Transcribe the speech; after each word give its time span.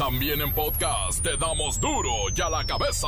También 0.00 0.40
en 0.40 0.50
podcast 0.54 1.22
te 1.22 1.36
damos 1.36 1.78
duro 1.78 2.10
y 2.34 2.40
a 2.40 2.48
la 2.48 2.64
cabeza. 2.64 3.06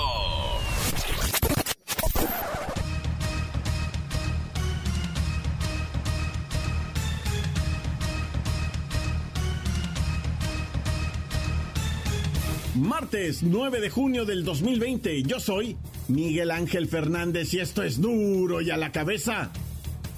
Martes 12.75 13.43
9 13.43 13.81
de 13.81 13.89
junio 13.89 14.27
del 14.27 14.45
2020. 14.45 15.23
Yo 15.23 15.41
soy 15.41 15.79
Miguel 16.09 16.51
Ángel 16.51 16.89
Fernández 16.89 17.55
y 17.55 17.61
esto 17.61 17.83
es 17.83 18.03
duro 18.03 18.61
y 18.61 18.71
a 18.71 18.77
la 18.77 18.93
cabeza. 18.93 19.51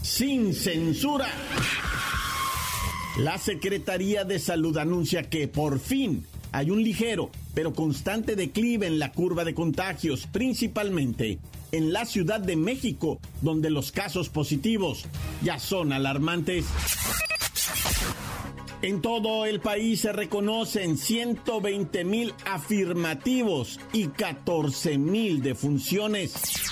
Sin 0.03 0.53
censura. 0.53 1.29
La 3.19 3.39
Secretaría 3.39 4.25
de 4.25 4.41
Salud 4.41 4.77
anuncia 4.77 5.31
que 5.31 5.47
por 5.47 5.79
fin 5.79 6.27
hay 6.55 6.71
un 6.71 6.83
ligero 6.83 7.31
pero 7.53 7.75
constante 7.75 8.37
declive 8.37 8.87
en 8.87 8.99
la 8.99 9.13
curva 9.13 9.45
de 9.45 9.55
contagios, 9.55 10.27
principalmente 10.27 11.39
en 11.73 11.93
la 11.93 12.05
Ciudad 12.05 12.41
de 12.41 12.57
México, 12.57 13.21
donde 13.43 13.71
los 13.71 13.91
casos 13.91 14.29
positivos 14.29 15.05
ya 15.43 15.59
son 15.59 15.93
alarmantes. 15.93 16.65
En 18.83 19.01
todo 19.01 19.47
el 19.47 19.61
país 19.61 20.03
se 20.03 20.13
reconocen 20.13 20.97
120 20.97 22.05
mil 22.05 22.35
afirmativos 22.45 23.81
y 23.93 24.09
14 24.09 24.99
mil 24.99 25.43
defunciones. 25.43 26.64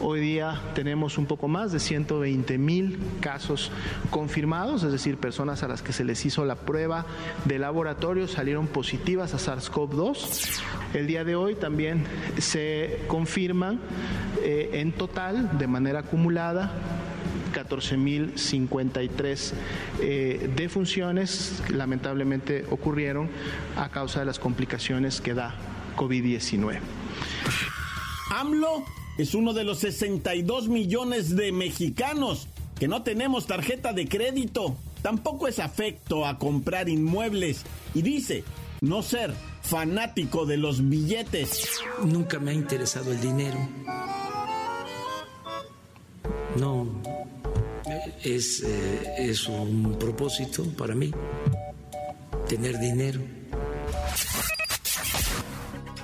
Hoy 0.00 0.20
día 0.20 0.60
tenemos 0.74 1.18
un 1.18 1.26
poco 1.26 1.48
más 1.48 1.72
de 1.72 1.78
120 1.78 2.58
mil 2.58 2.98
casos 3.20 3.70
confirmados, 4.10 4.82
es 4.82 4.92
decir, 4.92 5.16
personas 5.16 5.62
a 5.62 5.68
las 5.68 5.82
que 5.82 5.92
se 5.92 6.04
les 6.04 6.24
hizo 6.24 6.44
la 6.44 6.56
prueba 6.56 7.06
de 7.44 7.58
laboratorio 7.58 8.26
salieron 8.26 8.66
positivas 8.66 9.34
a 9.34 9.38
SARS-CoV-2. 9.38 10.60
El 10.94 11.06
día 11.06 11.24
de 11.24 11.36
hoy 11.36 11.54
también 11.54 12.04
se 12.38 13.00
confirman 13.06 13.80
eh, 14.42 14.70
en 14.74 14.92
total, 14.92 15.58
de 15.58 15.66
manera 15.66 16.00
acumulada, 16.00 16.72
14.053 17.52 19.52
eh, 20.00 20.50
defunciones 20.56 21.62
lamentablemente 21.68 22.64
ocurrieron 22.70 23.28
a 23.76 23.90
causa 23.90 24.20
de 24.20 24.26
las 24.26 24.38
complicaciones 24.38 25.20
que 25.20 25.34
da 25.34 25.54
COVID-19. 25.96 26.78
AMLO 28.30 28.84
es 29.18 29.34
uno 29.34 29.52
de 29.52 29.64
los 29.64 29.78
62 29.80 30.68
millones 30.68 31.36
de 31.36 31.52
mexicanos 31.52 32.48
que 32.78 32.88
no 32.88 33.02
tenemos 33.02 33.46
tarjeta 33.46 33.92
de 33.92 34.08
crédito. 34.08 34.76
Tampoco 35.02 35.48
es 35.48 35.58
afecto 35.58 36.26
a 36.26 36.38
comprar 36.38 36.88
inmuebles 36.88 37.64
y 37.94 38.02
dice 38.02 38.44
no 38.80 39.02
ser 39.02 39.32
fanático 39.62 40.46
de 40.46 40.56
los 40.56 40.88
billetes. 40.88 41.80
Nunca 42.04 42.38
me 42.38 42.50
ha 42.50 42.54
interesado 42.54 43.12
el 43.12 43.20
dinero. 43.20 43.58
No, 46.56 46.86
es, 48.22 48.62
eh, 48.62 49.14
es 49.18 49.48
un 49.48 49.96
propósito 49.98 50.64
para 50.76 50.94
mí, 50.94 51.12
tener 52.48 52.78
dinero. 52.78 53.20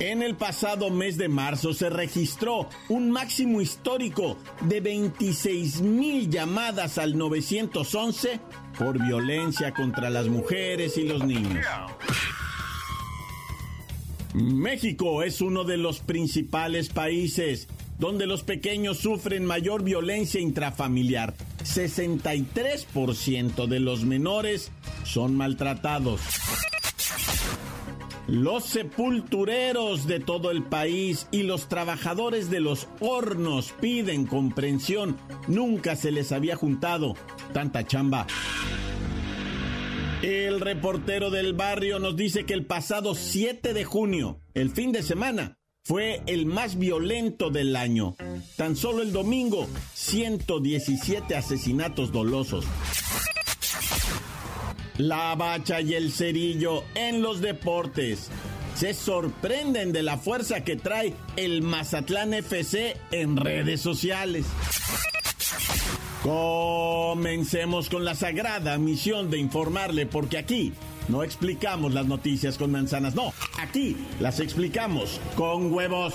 En 0.01 0.23
el 0.23 0.37
pasado 0.37 0.91
mes 0.91 1.17
de 1.17 1.29
marzo 1.29 1.75
se 1.75 1.91
registró 1.91 2.69
un 2.89 3.11
máximo 3.11 3.61
histórico 3.61 4.37
de 4.61 4.81
26 4.81 5.81
mil 5.81 6.31
llamadas 6.31 6.99
al 6.99 7.19
911 7.19 8.39
por 8.79 9.05
violencia 9.05 9.75
contra 9.75 10.09
las 10.09 10.29
mujeres 10.29 10.97
y 10.99 11.03
los 11.03 11.25
niños. 11.25 11.67
México 14.35 15.25
es 15.25 15.41
uno 15.41 15.65
de 15.65 15.79
los 15.79 15.99
principales 15.99 16.91
países 16.91 17.67
donde 17.99 18.29
los 18.29 18.45
pequeños 18.45 18.99
sufren 18.99 19.45
mayor 19.45 19.83
violencia 19.83 20.41
intrafamiliar. 20.41 21.35
63% 21.65 23.67
de 23.67 23.81
los 23.81 24.05
menores 24.05 24.71
son 25.03 25.35
maltratados. 25.35 26.21
Los 28.29 28.65
sepultureros 28.65 30.07
de 30.07 30.21
todo 30.21 30.51
el 30.51 30.63
país 30.63 31.27
y 31.31 31.45
los 31.45 31.71
trabajadores 31.71 32.51
de 32.51 32.61
los 32.61 32.87
hornos 33.01 33.73
piden 33.81 34.27
comprensión. 34.27 35.17
Nunca 35.47 35.97
se 35.97 36.13
les 36.13 36.31
había 36.31 36.55
juntado 36.55 37.15
tanta 37.55 37.87
chamba. 37.87 38.27
El 40.21 40.61
reportero 40.61 41.31
del 41.31 41.55
barrio 41.55 42.01
nos 42.01 42.17
dice 42.17 42.45
que 42.45 42.53
el 42.53 42.67
pasado 42.67 43.15
7 43.15 43.73
de 43.73 43.85
junio, 43.85 44.43
el 44.53 44.69
fin 44.69 44.93
de 44.93 45.03
semana, 45.03 45.57
fue 45.83 46.21
el 46.27 46.45
más 46.45 46.79
violento 46.79 47.49
del 47.49 47.77
año. 47.77 48.15
Tan 48.57 48.77
solo 48.77 49.01
el 49.01 49.11
domingo, 49.11 49.67
117 49.95 51.35
asesinatos 51.35 52.13
dolosos. 52.13 52.67
La 54.99 55.37
bacha 55.37 55.81
y 55.81 55.95
el 55.95 56.11
cerillo 56.11 56.83
en 56.97 57.23
los 57.23 57.41
deportes. 57.41 58.31
Se 58.75 58.95
sorprenden 58.95 59.93
de 59.93 60.03
la 60.03 60.19
fuerza 60.19 60.65
que 60.65 60.77
trae 60.77 61.15
el 61.37 61.63
Mazatlán 61.63 62.35
FC 62.35 62.97
en 63.13 63.37
redes 63.37 63.81
sociales. 63.81 64.45
Comencemos 66.23 67.89
con 67.89 68.05
la 68.05 68.17
sagrada 68.17 68.77
misión 68.77 69.31
de 69.31 69.39
informarle 69.39 70.07
porque 70.07 70.37
aquí 70.39 70.73
no 71.09 71.23
explicamos 71.23 71.95
las 71.95 72.07
noticias 72.07 72.59
con 72.59 72.73
manzanas, 72.73 73.15
no, 73.15 73.33
aquí 73.59 73.97
las 74.19 74.41
explicamos 74.41 75.21
con 75.37 75.73
huevos. 75.73 76.15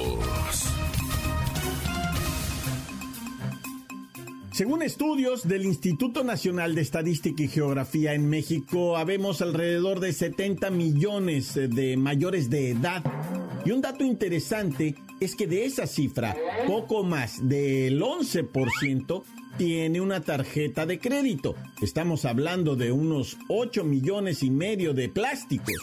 Según 4.61 4.83
estudios 4.83 5.47
del 5.47 5.65
Instituto 5.65 6.23
Nacional 6.23 6.75
de 6.75 6.81
Estadística 6.81 7.41
y 7.41 7.47
Geografía 7.47 8.13
en 8.13 8.29
México, 8.29 8.95
habemos 8.95 9.41
alrededor 9.41 9.99
de 9.99 10.13
70 10.13 10.69
millones 10.69 11.55
de 11.55 11.97
mayores 11.97 12.51
de 12.51 12.69
edad. 12.69 13.03
Y 13.65 13.71
un 13.71 13.81
dato 13.81 14.03
interesante 14.03 14.93
es 15.19 15.35
que 15.35 15.47
de 15.47 15.65
esa 15.65 15.87
cifra, 15.87 16.37
poco 16.67 17.03
más 17.03 17.39
del 17.49 17.99
11% 18.03 19.23
tiene 19.57 19.99
una 19.99 20.21
tarjeta 20.21 20.85
de 20.85 20.99
crédito. 20.99 21.55
Estamos 21.81 22.25
hablando 22.25 22.75
de 22.75 22.91
unos 22.91 23.39
8 23.47 23.83
millones 23.83 24.43
y 24.43 24.51
medio 24.51 24.93
de 24.93 25.09
plásticos. 25.09 25.73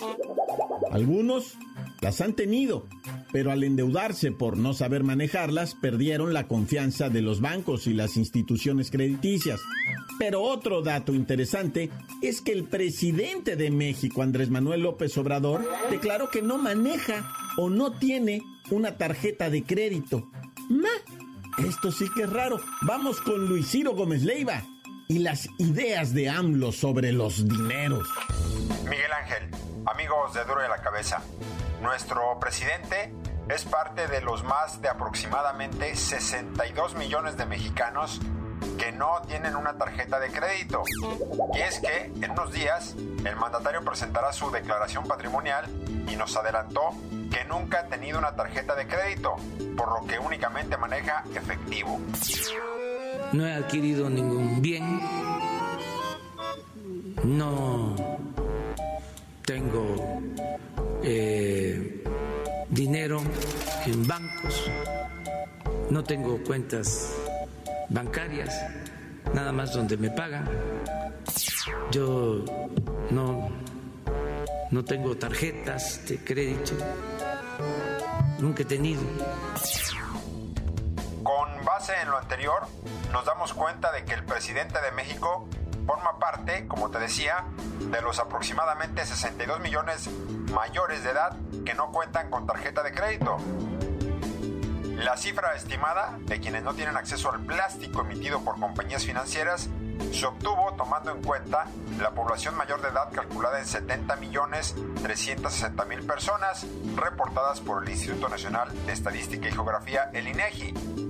Algunos 0.92 1.58
las 2.00 2.20
han 2.20 2.34
tenido, 2.34 2.86
pero 3.32 3.50
al 3.50 3.64
endeudarse 3.64 4.32
por 4.32 4.56
no 4.56 4.74
saber 4.74 5.04
manejarlas, 5.04 5.74
perdieron 5.74 6.32
la 6.32 6.46
confianza 6.46 7.08
de 7.08 7.22
los 7.22 7.40
bancos 7.40 7.86
y 7.86 7.94
las 7.94 8.16
instituciones 8.16 8.90
crediticias. 8.90 9.60
Pero 10.18 10.42
otro 10.42 10.82
dato 10.82 11.14
interesante 11.14 11.90
es 12.22 12.40
que 12.40 12.52
el 12.52 12.64
presidente 12.64 13.56
de 13.56 13.70
México, 13.70 14.22
Andrés 14.22 14.50
Manuel 14.50 14.82
López 14.82 15.16
Obrador, 15.18 15.68
declaró 15.90 16.30
que 16.30 16.42
no 16.42 16.58
maneja 16.58 17.30
o 17.56 17.70
no 17.70 17.92
tiene 17.92 18.42
una 18.70 18.96
tarjeta 18.96 19.50
de 19.50 19.62
crédito. 19.62 20.28
Esto 21.66 21.90
sí 21.90 22.06
que 22.14 22.22
es 22.22 22.30
raro. 22.30 22.60
Vamos 22.82 23.20
con 23.20 23.46
Luis 23.46 23.68
Ciro 23.68 23.92
Gómez 23.92 24.22
Leiva 24.22 24.62
y 25.08 25.18
las 25.18 25.48
ideas 25.58 26.14
de 26.14 26.28
AMLO 26.28 26.70
sobre 26.70 27.12
los 27.12 27.48
dineros. 27.48 28.08
Miguel 28.84 29.12
Ángel, 29.12 29.50
amigos 29.86 30.34
de 30.34 30.44
Duro 30.44 30.62
de 30.62 30.68
la 30.68 30.80
Cabeza. 30.80 31.22
Nuestro 31.80 32.38
presidente 32.40 33.12
es 33.48 33.64
parte 33.64 34.08
de 34.08 34.20
los 34.20 34.42
más 34.44 34.82
de 34.82 34.88
aproximadamente 34.88 35.94
62 35.94 36.94
millones 36.96 37.36
de 37.36 37.46
mexicanos 37.46 38.20
que 38.78 38.92
no 38.92 39.22
tienen 39.26 39.56
una 39.56 39.78
tarjeta 39.78 40.18
de 40.18 40.30
crédito. 40.30 40.82
Y 41.54 41.58
es 41.60 41.78
que 41.80 42.12
en 42.20 42.30
unos 42.30 42.52
días 42.52 42.94
el 43.24 43.36
mandatario 43.36 43.84
presentará 43.84 44.32
su 44.32 44.50
declaración 44.50 45.06
patrimonial 45.06 45.66
y 46.08 46.16
nos 46.16 46.36
adelantó 46.36 46.90
que 47.30 47.44
nunca 47.44 47.80
ha 47.80 47.84
tenido 47.84 48.18
una 48.18 48.34
tarjeta 48.34 48.74
de 48.74 48.86
crédito, 48.86 49.36
por 49.76 50.00
lo 50.00 50.06
que 50.06 50.18
únicamente 50.18 50.76
maneja 50.76 51.22
efectivo. 51.34 52.00
No 53.32 53.46
he 53.46 53.54
adquirido 53.54 54.08
ningún 54.10 54.60
bien. 54.60 55.00
No 57.24 57.94
tengo 59.44 60.20
eh, 61.02 62.04
dinero 62.68 63.20
en 63.86 64.06
bancos. 64.06 64.70
no 65.90 66.04
tengo 66.04 66.42
cuentas 66.44 67.14
bancarias, 67.88 68.54
nada 69.32 69.52
más 69.52 69.72
donde 69.72 69.96
me 69.96 70.10
pagan. 70.10 70.48
Yo 71.90 72.44
no, 73.10 73.48
no 74.70 74.84
tengo 74.84 75.16
tarjetas 75.16 76.06
de 76.06 76.22
crédito, 76.22 76.72
nunca 78.38 78.62
he 78.62 78.66
tenido. 78.66 79.02
Con 81.22 81.64
base 81.64 81.92
en 82.02 82.10
lo 82.10 82.18
anterior, 82.18 82.66
nos 83.12 83.24
damos 83.24 83.54
cuenta 83.54 83.92
de 83.92 84.04
que 84.04 84.14
el 84.14 84.24
presidente 84.24 84.80
de 84.80 84.92
México 84.92 85.48
forma 85.88 86.18
parte, 86.18 86.66
como 86.68 86.90
te 86.90 86.98
decía, 86.98 87.46
de 87.80 88.02
los 88.02 88.18
aproximadamente 88.18 89.06
62 89.06 89.58
millones 89.60 90.10
mayores 90.52 91.02
de 91.02 91.12
edad 91.12 91.34
que 91.64 91.72
no 91.72 91.90
cuentan 91.90 92.28
con 92.28 92.46
tarjeta 92.46 92.82
de 92.82 92.92
crédito. 92.92 93.38
La 94.96 95.16
cifra 95.16 95.54
estimada 95.54 96.18
de 96.26 96.40
quienes 96.40 96.62
no 96.62 96.74
tienen 96.74 96.98
acceso 96.98 97.32
al 97.32 97.40
plástico 97.40 98.02
emitido 98.02 98.44
por 98.44 98.60
compañías 98.60 99.06
financieras 99.06 99.70
se 100.12 100.26
obtuvo 100.26 100.74
tomando 100.76 101.10
en 101.10 101.22
cuenta 101.22 101.64
la 101.98 102.10
población 102.10 102.54
mayor 102.54 102.82
de 102.82 102.88
edad 102.88 103.10
calculada 103.10 103.58
en 103.58 103.64
70 103.64 104.14
millones 104.16 104.74
360 105.02 105.84
mil 105.86 106.06
personas 106.06 106.66
reportadas 106.96 107.60
por 107.60 107.82
el 107.82 107.88
Instituto 107.88 108.28
Nacional 108.28 108.68
de 108.84 108.92
Estadística 108.92 109.48
y 109.48 109.52
Geografía, 109.52 110.10
el 110.12 110.28
INEGI, 110.28 111.07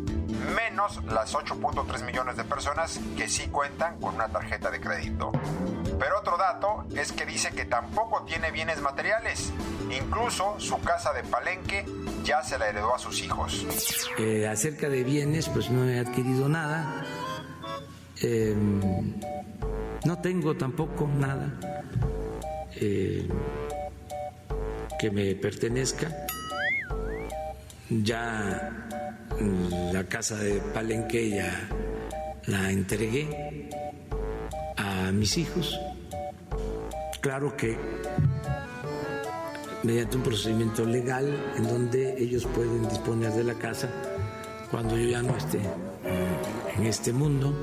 menos 0.55 1.03
las 1.05 1.35
8.3 1.35 2.05
millones 2.05 2.37
de 2.37 2.45
personas 2.45 3.01
que 3.17 3.29
sí 3.29 3.49
cuentan 3.49 3.99
con 4.01 4.15
una 4.15 4.29
tarjeta 4.29 4.71
de 4.71 4.81
crédito. 4.81 5.33
Pero 5.99 6.19
otro 6.21 6.37
dato 6.37 6.87
es 6.95 7.13
que 7.13 7.27
dice 7.27 7.51
que 7.51 7.65
tampoco 7.65 8.25
tiene 8.25 8.51
bienes 8.51 8.81
materiales. 8.81 9.53
Incluso 9.91 10.59
su 10.59 10.81
casa 10.81 11.13
de 11.13 11.23
Palenque 11.25 11.85
ya 12.25 12.43
se 12.43 12.59
la 12.59 12.69
heredó 12.69 12.95
a 12.95 12.99
sus 12.99 13.23
hijos. 13.23 13.67
Eh, 14.19 14.47
acerca 14.47 14.89
de 14.89 15.03
bienes, 15.05 15.49
pues 15.49 15.71
no 15.71 15.89
he 15.89 15.99
adquirido 15.99 16.49
nada. 16.49 17.05
Eh, 18.23 18.55
no 20.05 20.19
tengo 20.21 20.57
tampoco 20.57 21.09
nada 21.09 21.53
eh, 22.77 23.27
que 24.99 25.11
me 25.11 25.35
pertenezca. 25.35 26.27
Ya 27.91 28.88
la 29.93 30.05
casa 30.05 30.37
de 30.37 30.61
Palenque 30.75 31.31
ya 31.31 31.69
la 32.47 32.71
entregué 32.71 33.69
a 34.77 35.13
mis 35.13 35.37
hijos. 35.37 35.79
Claro 37.21 37.57
que 37.57 37.77
mediante 39.83 40.17
un 40.17 40.23
procedimiento 40.23 40.85
legal 40.85 41.27
en 41.57 41.69
donde 41.69 42.21
ellos 42.21 42.47
pueden 42.47 42.89
disponer 42.89 43.33
de 43.33 43.45
la 43.45 43.55
casa 43.55 43.89
cuando 44.71 44.97
yo 44.97 45.09
ya 45.09 45.23
no 45.23 45.37
esté 45.37 45.61
en 46.77 46.87
este 46.87 47.13
mundo. 47.13 47.55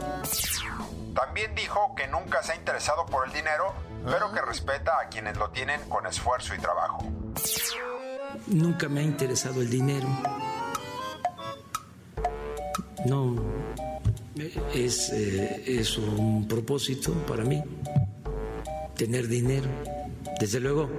También 1.14 1.54
dijo 1.56 1.94
que 1.96 2.08
nunca 2.08 2.44
se 2.44 2.54
ha 2.54 2.56
interesado 2.56 3.06
por 3.06 3.28
el 3.28 3.34
dinero, 3.34 3.74
pero 4.06 4.32
que 4.32 4.42
respeta 4.42 5.00
a 5.02 5.10
quienes 5.10 5.38
lo 5.38 5.50
tienen 5.50 5.82
con 5.90 6.06
esfuerzo 6.06 6.54
y 6.56 6.60
trabajo. 6.60 7.06
Nunca 8.48 8.90
me 8.90 9.00
ha 9.00 9.04
interesado 9.04 9.62
el 9.62 9.70
dinero. 9.70 10.08
No 13.06 13.36
es, 14.74 15.10
eh, 15.14 15.64
es 15.66 15.98
un 15.98 16.48
propósito 16.48 17.14
para 17.28 17.44
mí 17.44 17.64
tener 18.96 19.28
dinero. 19.28 19.68
Desde 20.40 20.60
luego, 20.60 20.90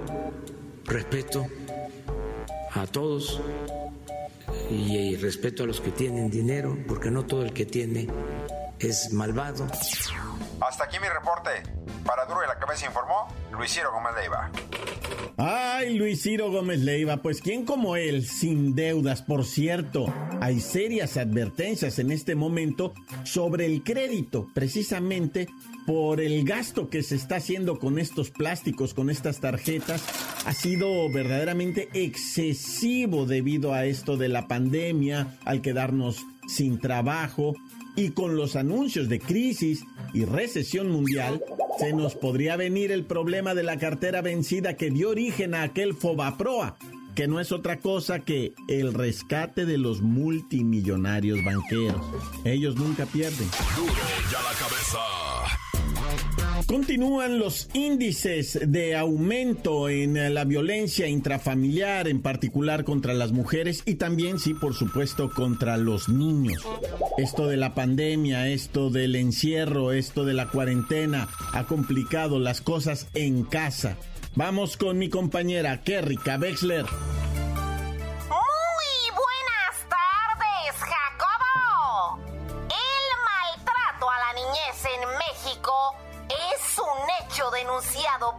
respeto 0.85 1.45
a 2.73 2.87
todos 2.87 3.41
y 4.69 5.15
respeto 5.17 5.63
a 5.63 5.65
los 5.65 5.81
que 5.81 5.91
tienen 5.91 6.29
dinero, 6.29 6.77
porque 6.87 7.11
no 7.11 7.25
todo 7.25 7.43
el 7.43 7.53
que 7.53 7.65
tiene 7.65 8.07
es 8.79 9.11
malvado. 9.13 9.67
Hasta 10.59 10.83
aquí 10.85 10.97
mi 10.99 11.07
reporte. 11.07 11.63
Para 12.05 12.25
Duro 12.25 12.43
y 12.43 12.47
la 12.47 12.57
Cabeza 12.57 12.85
informó 12.85 13.27
Luis 13.51 13.71
Ciro 13.71 13.91
Gómez 13.91 14.13
Leiva. 14.15 14.49
Ay, 15.39 15.95
Luis 15.95 16.23
Ciro 16.23 16.51
Gómez 16.51 16.79
Leiva, 16.79 17.17
pues 17.17 17.41
¿quién 17.43 17.63
como 17.63 17.95
él, 17.95 18.25
sin 18.25 18.73
deudas? 18.73 19.21
Por 19.21 19.45
cierto, 19.45 20.11
hay 20.41 20.59
serias 20.59 21.15
advertencias 21.15 21.99
en 21.99 22.11
este 22.11 22.33
momento 22.33 22.95
sobre 23.23 23.67
el 23.67 23.83
crédito, 23.83 24.47
precisamente 24.55 25.47
por 25.85 26.21
el 26.21 26.43
gasto 26.43 26.89
que 26.89 27.03
se 27.03 27.13
está 27.15 27.35
haciendo 27.35 27.77
con 27.77 27.99
estos 27.99 28.31
plásticos, 28.31 28.95
con 28.95 29.11
estas 29.11 29.39
tarjetas, 29.39 30.03
ha 30.43 30.53
sido 30.53 31.07
verdaderamente 31.11 31.89
excesivo 31.93 33.27
debido 33.27 33.75
a 33.75 33.85
esto 33.85 34.17
de 34.17 34.29
la 34.29 34.47
pandemia, 34.47 35.37
al 35.45 35.61
quedarnos 35.61 36.17
sin 36.47 36.79
trabajo 36.79 37.53
y 37.97 38.11
con 38.11 38.37
los 38.37 38.55
anuncios 38.55 39.09
de 39.09 39.19
crisis 39.19 39.83
y 40.13 40.23
recesión 40.23 40.89
mundial, 40.89 41.43
se 41.79 41.91
nos 41.91 42.15
podría 42.15 42.55
venir 42.55 42.91
el 42.91 43.03
problema 43.03 43.55
de 43.55 43.63
la 43.63 43.77
cartera 43.77 44.21
vencida 44.21 44.77
que 44.77 44.91
dio 44.91 45.09
origen 45.09 45.55
a 45.55 45.63
aquel 45.63 45.95
Fobaproa, 45.95 46.77
que 47.15 47.27
no 47.27 47.39
es 47.39 47.51
otra 47.51 47.79
cosa 47.79 48.19
que 48.19 48.53
el 48.69 48.93
rescate 48.93 49.65
de 49.65 49.79
los 49.79 50.01
multimillonarios 50.01 51.43
banqueros. 51.43 52.05
Ellos 52.45 52.75
nunca 52.75 53.07
pierden. 53.07 53.49
Ya 54.31 54.41
la 54.43 54.53
cabeza. 54.57 55.26
Continúan 56.67 57.39
los 57.39 57.69
índices 57.73 58.59
de 58.61 58.97
aumento 58.97 59.87
en 59.87 60.33
la 60.33 60.43
violencia 60.43 61.07
intrafamiliar, 61.07 62.09
en 62.09 62.21
particular 62.21 62.83
contra 62.83 63.13
las 63.13 63.31
mujeres 63.31 63.83
y 63.85 63.95
también, 63.95 64.37
sí, 64.37 64.53
por 64.53 64.73
supuesto, 64.73 65.29
contra 65.29 65.77
los 65.77 66.09
niños. 66.09 66.61
Esto 67.17 67.47
de 67.47 67.55
la 67.55 67.73
pandemia, 67.73 68.49
esto 68.49 68.89
del 68.89 69.15
encierro, 69.15 69.93
esto 69.93 70.25
de 70.25 70.33
la 70.33 70.49
cuarentena 70.49 71.29
ha 71.53 71.63
complicado 71.63 72.37
las 72.37 72.59
cosas 72.59 73.07
en 73.13 73.43
casa. 73.43 73.97
Vamos 74.35 74.75
con 74.75 74.97
mi 74.97 75.09
compañera 75.09 75.81
Kerry 75.83 76.19
Wexler. 76.39 76.85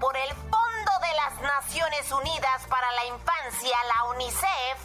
Por 0.01 0.17
el 0.17 0.35
Fondo 0.35 0.91
de 1.01 1.13
las 1.15 1.41
Naciones 1.41 2.11
Unidas 2.11 2.67
para 2.69 2.91
la 2.91 3.05
Infancia, 3.05 3.77
la 3.87 4.03
UNICEF, 4.11 4.79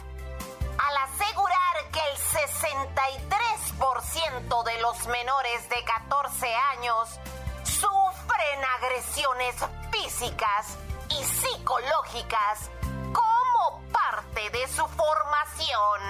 al 0.78 0.96
asegurar 0.96 1.90
que 1.90 1.98
el 1.98 2.16
63% 2.16 4.62
de 4.62 4.80
los 4.80 5.08
menores 5.08 5.68
de 5.68 5.82
14 5.82 6.54
años 6.54 7.18
sufren 7.64 8.64
agresiones 8.78 9.56
físicas 9.90 10.78
y 11.08 11.24
psicológicas 11.24 12.70
como 13.12 13.82
parte 13.90 14.50
de 14.50 14.68
su 14.68 14.86
formación. 14.86 16.00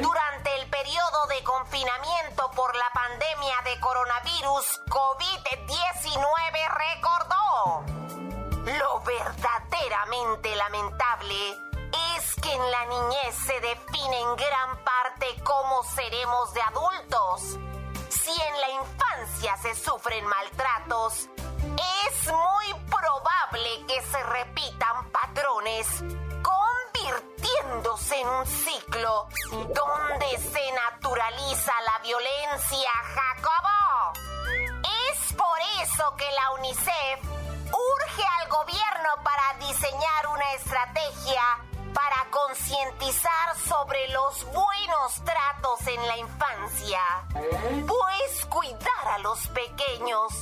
Durante 0.00 0.60
el 0.60 0.70
periodo 0.70 1.26
de 1.28 1.42
confinamiento 1.42 2.50
por 2.52 2.74
la 2.74 2.90
pandemia 2.92 3.56
de 3.64 3.80
coronavirus 3.80 4.80
COVID-19 4.88 6.68
recordó. 6.68 7.84
Lo 8.78 9.00
verdaderamente 9.00 10.54
lamentable 10.56 11.58
es 12.16 12.34
que 12.40 12.52
en 12.52 12.70
la 12.70 12.86
niñez 12.86 13.34
se 13.46 13.60
define 13.60 14.20
en 14.20 14.36
gran 14.36 14.84
parte 14.84 15.26
cómo 15.44 15.82
seremos 15.84 16.52
de 16.54 16.62
adultos. 16.62 17.58
Si 18.08 18.32
en 18.32 18.60
la 18.60 18.70
infancia 18.70 19.56
se 19.58 19.74
sufren 19.74 20.24
maltratos, 20.26 21.28
es 22.08 22.26
muy 22.32 22.74
probable 22.90 23.86
que 23.86 24.02
se 24.02 24.22
repitan 24.22 25.10
patrones 25.10 26.25
en 27.68 28.28
un 28.28 28.46
ciclo 28.46 29.28
donde 29.50 30.38
se 30.38 30.72
naturaliza 30.72 31.72
la 31.84 31.98
violencia, 32.02 32.90
Jacobo. 33.14 34.12
Es 35.10 35.32
por 35.32 35.58
eso 35.82 36.14
que 36.16 36.30
la 36.30 36.50
UNICEF 36.52 37.20
urge 37.72 38.24
al 38.40 38.48
gobierno 38.48 39.08
para 39.24 39.66
diseñar 39.66 40.26
una 40.28 40.52
estrategia 40.52 41.42
para 41.92 42.30
concientizar 42.30 43.56
sobre 43.66 44.08
los 44.08 44.44
buenos 44.44 45.24
tratos 45.24 45.86
en 45.88 46.06
la 46.06 46.16
infancia. 46.18 47.00
Pues 47.86 48.46
cuidar 48.46 49.08
a 49.08 49.18
los 49.18 49.48
pequeños 49.48 50.32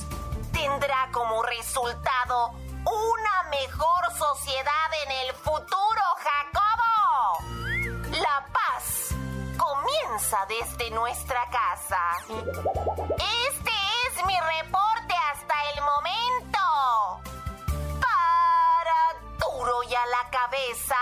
tendrá 0.51 1.09
como 1.11 1.41
resultado 1.43 2.53
una 2.85 3.43
mejor 3.49 4.13
sociedad 4.17 4.89
en 5.05 5.11
el 5.11 5.33
futuro, 5.35 6.01
Jacobo. 6.17 7.39
La 8.11 8.45
paz 8.53 9.09
comienza 9.57 10.45
desde 10.47 10.91
nuestra 10.91 11.49
casa. 11.49 12.01
Este 12.27 13.71
es 14.07 14.25
mi 14.25 14.37
reporte 14.39 15.15
hasta 15.31 15.55
el 15.73 15.81
momento. 15.81 16.59
Para 17.99 18.99
duro 19.39 19.83
y 19.83 19.95
a 19.95 20.05
la 20.05 20.29
cabeza 20.29 20.95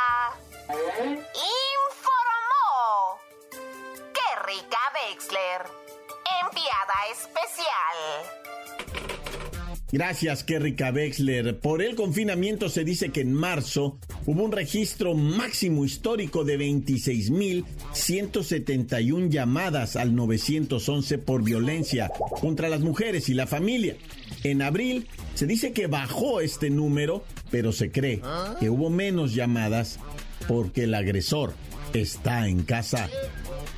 informó 1.89 3.19
que 4.13 4.35
Rica 4.43 4.79
Wexler, 4.93 5.61
enviada 6.41 7.07
especial. 7.11 8.42
Gracias, 9.93 10.43
Kerrika 10.43 10.91
Wexler. 10.91 11.59
Por 11.59 11.81
el 11.83 11.93
confinamiento 11.93 12.67
se 12.67 12.83
dice 12.83 13.11
que 13.11 13.21
en 13.21 13.31
marzo 13.31 13.99
hubo 14.25 14.43
un 14.43 14.51
registro 14.51 15.13
máximo 15.13 15.85
histórico 15.85 16.43
de 16.43 16.57
26.171 16.57 19.29
llamadas 19.29 19.95
al 19.95 20.15
911 20.15 21.19
por 21.19 21.43
violencia 21.43 22.11
contra 22.41 22.69
las 22.69 22.81
mujeres 22.81 23.29
y 23.29 23.35
la 23.35 23.45
familia. 23.45 23.95
En 24.43 24.63
abril 24.63 25.07
se 25.35 25.45
dice 25.45 25.73
que 25.73 25.85
bajó 25.85 26.41
este 26.41 26.71
número, 26.71 27.23
pero 27.51 27.71
se 27.71 27.91
cree 27.91 28.19
que 28.59 28.71
hubo 28.71 28.89
menos 28.89 29.35
llamadas 29.35 29.99
porque 30.47 30.85
el 30.85 30.95
agresor 30.95 31.53
está 31.93 32.47
en 32.47 32.63
casa. 32.63 33.11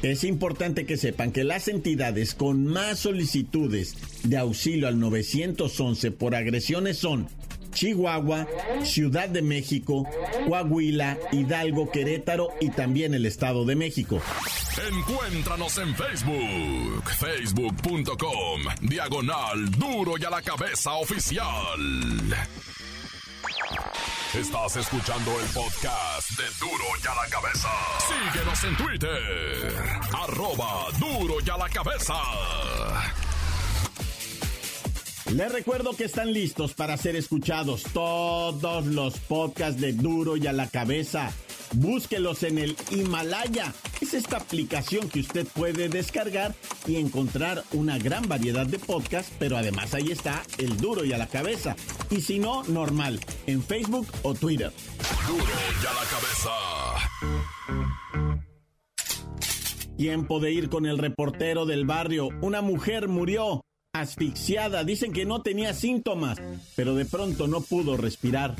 Es 0.01 0.23
importante 0.23 0.85
que 0.85 0.97
sepan 0.97 1.31
que 1.31 1.43
las 1.43 1.67
entidades 1.67 2.35
con 2.35 2.65
más 2.65 2.99
solicitudes 2.99 3.95
de 4.23 4.37
auxilio 4.37 4.87
al 4.87 4.99
911 4.99 6.11
por 6.11 6.35
agresiones 6.35 6.97
son 6.97 7.27
Chihuahua, 7.75 8.47
Ciudad 8.83 9.29
de 9.29 9.41
México, 9.41 10.07
Coahuila, 10.47 11.17
Hidalgo, 11.31 11.91
Querétaro 11.91 12.49
y 12.61 12.69
también 12.69 13.13
el 13.13 13.25
Estado 13.25 13.65
de 13.65 13.75
México. 13.75 14.21
Encuéntranos 14.91 15.77
en 15.77 15.95
Facebook, 15.95 17.03
facebook.com, 17.19 18.61
diagonal 18.81 19.69
duro 19.71 20.13
y 20.17 20.23
a 20.23 20.29
la 20.29 20.41
cabeza 20.41 20.93
oficial. 20.93 21.45
Estás 24.39 24.75
escuchando 24.75 25.31
el 25.39 25.47
podcast 25.47 26.29
de 26.31 26.43
Duro 26.59 26.83
y 27.01 27.07
a 27.07 27.15
la 27.15 27.29
Cabeza. 27.29 27.69
Síguenos 28.33 28.63
en 28.65 28.75
Twitter. 28.75 29.75
Arroba 30.13 30.87
Duro 30.99 31.35
y 31.45 31.49
a 31.49 31.57
la 31.57 31.69
Cabeza. 31.69 32.15
Les 35.31 35.51
recuerdo 35.51 35.95
que 35.95 36.03
están 36.03 36.33
listos 36.33 36.73
para 36.73 36.97
ser 36.97 37.15
escuchados 37.15 37.83
todos 37.93 38.85
los 38.87 39.17
podcasts 39.19 39.79
de 39.79 39.93
Duro 39.93 40.35
y 40.35 40.47
a 40.47 40.53
la 40.53 40.67
Cabeza. 40.67 41.31
Búsquelos 41.73 42.43
en 42.43 42.57
el 42.57 42.75
Himalaya. 42.91 43.73
Es 44.01 44.13
esta 44.13 44.37
aplicación 44.37 45.09
que 45.09 45.19
usted 45.21 45.47
puede 45.47 45.89
descargar 45.89 46.55
y 46.87 46.97
encontrar 46.97 47.63
una 47.73 47.97
gran 47.97 48.27
variedad 48.27 48.65
de 48.65 48.79
podcasts, 48.79 49.33
pero 49.39 49.57
además 49.57 49.93
ahí 49.93 50.11
está 50.11 50.43
el 50.57 50.77
duro 50.77 51.03
y 51.05 51.13
a 51.13 51.17
la 51.17 51.27
cabeza. 51.27 51.75
Y 52.09 52.21
si 52.21 52.39
no, 52.39 52.63
normal, 52.63 53.19
en 53.47 53.63
Facebook 53.63 54.07
o 54.23 54.33
Twitter. 54.33 54.71
Duro 55.27 55.43
y 55.43 55.85
a 55.85 55.93
la 55.93 56.05
Cabeza. 56.09 56.51
Tiempo 59.97 60.39
de 60.39 60.51
ir 60.51 60.69
con 60.69 60.85
el 60.85 60.97
reportero 60.97 61.65
del 61.65 61.85
barrio. 61.85 62.29
Una 62.41 62.61
mujer 62.61 63.07
murió 63.07 63.61
asfixiada. 63.93 64.83
Dicen 64.83 65.13
que 65.13 65.25
no 65.25 65.41
tenía 65.41 65.73
síntomas, 65.73 66.41
pero 66.75 66.95
de 66.95 67.05
pronto 67.05 67.47
no 67.47 67.61
pudo 67.61 67.95
respirar. 67.95 68.55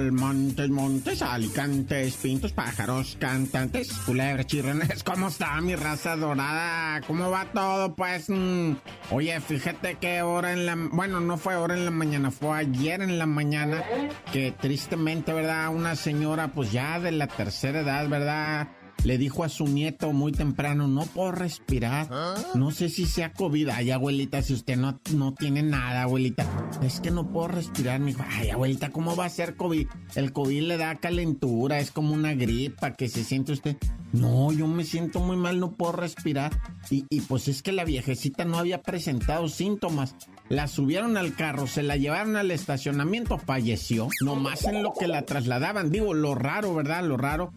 Montes, 0.00 0.70
montes, 0.70 1.22
alicantes, 1.22 2.16
pintos, 2.16 2.52
pájaros, 2.52 3.16
cantantes, 3.20 3.92
culebras, 4.04 4.46
chirrones. 4.46 5.02
¿Cómo 5.04 5.28
está 5.28 5.60
mi 5.60 5.76
raza 5.76 6.16
dorada? 6.16 7.00
¿Cómo 7.06 7.30
va 7.30 7.46
todo? 7.52 7.94
Pues, 7.94 8.28
mm, 8.28 8.72
oye, 9.10 9.40
fíjate 9.40 9.94
que 9.96 10.18
ahora 10.18 10.52
en 10.52 10.66
la... 10.66 10.76
Bueno, 10.76 11.20
no 11.20 11.36
fue 11.36 11.54
ahora 11.54 11.74
en 11.74 11.84
la 11.84 11.90
mañana, 11.90 12.30
fue 12.30 12.58
ayer 12.58 13.02
en 13.02 13.18
la 13.18 13.26
mañana 13.26 13.84
que 14.32 14.52
tristemente, 14.52 15.32
¿verdad? 15.32 15.68
Una 15.72 15.94
señora, 15.94 16.48
pues 16.48 16.72
ya 16.72 16.98
de 16.98 17.12
la 17.12 17.28
tercera 17.28 17.80
edad, 17.80 18.08
¿verdad? 18.08 18.68
Le 19.02 19.18
dijo 19.18 19.44
a 19.44 19.48
su 19.48 19.66
nieto 19.66 20.12
muy 20.12 20.32
temprano, 20.32 20.88
no 20.88 21.02
puedo 21.06 21.32
respirar. 21.32 22.08
No 22.54 22.70
sé 22.70 22.88
si 22.88 23.06
sea 23.06 23.32
COVID. 23.32 23.68
Ay, 23.68 23.90
abuelita, 23.90 24.42
si 24.42 24.54
usted 24.54 24.76
no, 24.76 25.00
no 25.14 25.34
tiene 25.34 25.62
nada, 25.62 26.02
abuelita. 26.02 26.46
Es 26.82 27.00
que 27.00 27.10
no 27.10 27.30
puedo 27.30 27.48
respirar. 27.48 28.00
Me 28.00 28.12
dijo, 28.12 28.24
ay, 28.28 28.50
abuelita, 28.50 28.90
¿cómo 28.90 29.16
va 29.16 29.26
a 29.26 29.30
ser 29.30 29.56
COVID? 29.56 29.86
El 30.14 30.32
COVID 30.32 30.62
le 30.62 30.76
da 30.76 30.94
calentura, 30.96 31.80
es 31.80 31.90
como 31.90 32.14
una 32.14 32.34
gripa 32.34 32.92
que 32.94 33.08
se 33.08 33.24
siente 33.24 33.52
usted. 33.52 33.76
No, 34.12 34.52
yo 34.52 34.68
me 34.68 34.84
siento 34.84 35.18
muy 35.18 35.36
mal, 35.36 35.58
no 35.58 35.72
puedo 35.72 35.92
respirar. 35.92 36.52
Y, 36.88 37.04
y 37.10 37.20
pues 37.22 37.48
es 37.48 37.62
que 37.62 37.72
la 37.72 37.84
viejecita 37.84 38.44
no 38.44 38.58
había 38.58 38.80
presentado 38.80 39.48
síntomas. 39.48 40.14
La 40.48 40.68
subieron 40.68 41.16
al 41.16 41.34
carro, 41.34 41.66
se 41.66 41.82
la 41.82 41.96
llevaron 41.96 42.36
al 42.36 42.50
estacionamiento, 42.50 43.38
falleció. 43.38 44.08
Nomás 44.22 44.64
en 44.64 44.82
lo 44.82 44.92
que 44.92 45.08
la 45.08 45.22
trasladaban. 45.22 45.90
Digo, 45.90 46.14
lo 46.14 46.34
raro, 46.34 46.74
¿verdad? 46.74 47.02
Lo 47.02 47.16
raro 47.16 47.52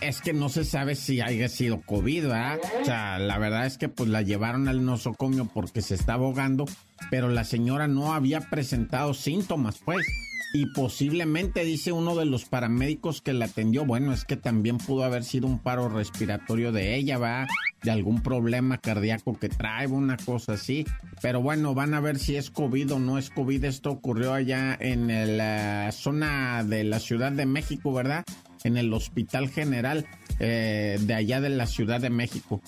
es 0.00 0.20
que 0.20 0.32
no 0.32 0.48
se 0.48 0.64
sabe 0.64 0.94
si 0.94 1.20
haya 1.20 1.48
sido 1.48 1.80
COVID, 1.82 2.24
¿verdad? 2.24 2.58
O 2.82 2.84
sea, 2.84 3.18
la 3.18 3.38
verdad 3.38 3.66
es 3.66 3.78
que 3.78 3.88
pues 3.88 4.08
la 4.08 4.22
llevaron 4.22 4.68
al 4.68 4.84
nosocomio 4.84 5.46
porque 5.46 5.82
se 5.82 5.94
está 5.94 6.14
ahogando, 6.14 6.64
pero 7.10 7.28
la 7.28 7.44
señora 7.44 7.86
no 7.86 8.12
había 8.12 8.40
presentado 8.40 9.14
síntomas, 9.14 9.80
pues. 9.84 10.06
Y 10.52 10.66
posiblemente, 10.66 11.64
dice 11.64 11.92
uno 11.92 12.14
de 12.14 12.24
los 12.24 12.46
paramédicos 12.46 13.20
que 13.20 13.32
la 13.32 13.46
atendió, 13.46 13.84
bueno, 13.84 14.12
es 14.12 14.24
que 14.24 14.36
también 14.36 14.78
pudo 14.78 15.04
haber 15.04 15.24
sido 15.24 15.46
un 15.46 15.58
paro 15.58 15.88
respiratorio 15.88 16.72
de 16.72 16.94
ella, 16.94 17.18
va, 17.18 17.46
de 17.82 17.90
algún 17.90 18.22
problema 18.22 18.78
cardíaco 18.78 19.38
que 19.38 19.48
trae, 19.48 19.86
una 19.86 20.16
cosa 20.16 20.54
así. 20.54 20.86
Pero 21.20 21.42
bueno, 21.42 21.74
van 21.74 21.94
a 21.94 22.00
ver 22.00 22.18
si 22.18 22.36
es 22.36 22.50
COVID 22.50 22.94
o 22.94 22.98
no 22.98 23.18
es 23.18 23.28
COVID. 23.28 23.64
Esto 23.64 23.90
ocurrió 23.90 24.32
allá 24.32 24.76
en 24.80 25.36
la 25.36 25.90
zona 25.92 26.64
de 26.64 26.84
la 26.84 27.00
Ciudad 27.00 27.32
de 27.32 27.44
México, 27.44 27.92
¿verdad? 27.92 28.24
En 28.64 28.76
el 28.76 28.92
Hospital 28.92 29.48
General 29.48 30.06
eh, 30.38 30.98
de 31.00 31.14
allá 31.14 31.40
de 31.40 31.50
la 31.50 31.66
Ciudad 31.66 32.00
de 32.00 32.10
México. 32.10 32.60